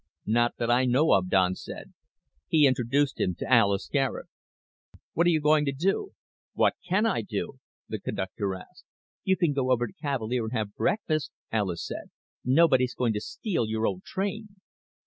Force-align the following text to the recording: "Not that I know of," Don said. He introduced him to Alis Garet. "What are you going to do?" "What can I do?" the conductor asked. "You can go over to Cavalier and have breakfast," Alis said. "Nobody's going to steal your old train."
"Not 0.25 0.55
that 0.57 0.71
I 0.71 0.85
know 0.85 1.11
of," 1.13 1.29
Don 1.29 1.53
said. 1.53 1.93
He 2.47 2.65
introduced 2.65 3.19
him 3.19 3.35
to 3.35 3.45
Alis 3.53 3.87
Garet. 3.87 4.25
"What 5.13 5.27
are 5.27 5.29
you 5.29 5.39
going 5.39 5.63
to 5.65 5.71
do?" 5.71 6.13
"What 6.53 6.73
can 6.83 7.05
I 7.05 7.21
do?" 7.21 7.59
the 7.87 7.99
conductor 7.99 8.55
asked. 8.55 8.85
"You 9.23 9.37
can 9.37 9.53
go 9.53 9.69
over 9.69 9.85
to 9.85 9.93
Cavalier 9.93 10.45
and 10.45 10.53
have 10.53 10.73
breakfast," 10.73 11.29
Alis 11.51 11.85
said. 11.85 12.09
"Nobody's 12.43 12.95
going 12.95 13.13
to 13.13 13.21
steal 13.21 13.67
your 13.67 13.85
old 13.85 14.03
train." 14.03 14.55